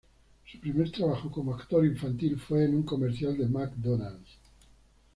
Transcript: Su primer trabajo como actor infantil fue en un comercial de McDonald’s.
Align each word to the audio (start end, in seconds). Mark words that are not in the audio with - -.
Su 0.51 0.59
primer 0.59 0.91
trabajo 0.91 1.29
como 1.29 1.53
actor 1.53 1.85
infantil 1.85 2.35
fue 2.39 2.65
en 2.65 2.73
un 2.73 2.81
comercial 2.81 3.37
de 3.37 3.45
McDonald’s. 3.47 4.31